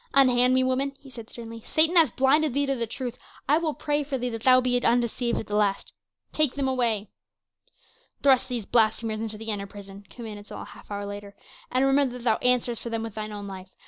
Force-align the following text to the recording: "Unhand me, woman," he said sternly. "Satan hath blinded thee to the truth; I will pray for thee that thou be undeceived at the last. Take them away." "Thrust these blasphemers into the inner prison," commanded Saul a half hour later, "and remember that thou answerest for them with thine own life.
"Unhand 0.15 0.55
me, 0.55 0.63
woman," 0.63 0.93
he 0.99 1.11
said 1.11 1.29
sternly. 1.29 1.61
"Satan 1.63 1.95
hath 1.95 2.15
blinded 2.15 2.55
thee 2.55 2.65
to 2.65 2.73
the 2.75 2.87
truth; 2.87 3.19
I 3.47 3.59
will 3.59 3.75
pray 3.75 4.03
for 4.03 4.17
thee 4.17 4.29
that 4.31 4.41
thou 4.41 4.59
be 4.59 4.83
undeceived 4.83 5.37
at 5.37 5.45
the 5.45 5.53
last. 5.55 5.93
Take 6.33 6.55
them 6.55 6.67
away." 6.67 7.09
"Thrust 8.23 8.49
these 8.49 8.65
blasphemers 8.65 9.19
into 9.19 9.37
the 9.37 9.51
inner 9.51 9.67
prison," 9.67 10.07
commanded 10.09 10.47
Saul 10.47 10.63
a 10.63 10.65
half 10.65 10.89
hour 10.89 11.05
later, 11.05 11.35
"and 11.71 11.85
remember 11.85 12.17
that 12.17 12.23
thou 12.23 12.37
answerest 12.37 12.81
for 12.81 12.89
them 12.89 13.03
with 13.03 13.13
thine 13.13 13.31
own 13.31 13.45
life. 13.45 13.69